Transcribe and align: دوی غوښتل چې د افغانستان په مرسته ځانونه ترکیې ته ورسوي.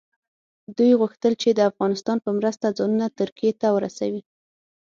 دوی 0.77 0.91
غوښتل 1.01 1.33
چې 1.41 1.49
د 1.53 1.59
افغانستان 1.71 2.17
په 2.25 2.29
مرسته 2.37 2.75
ځانونه 2.77 3.07
ترکیې 3.19 3.51
ته 3.61 3.67
ورسوي. 3.75 4.21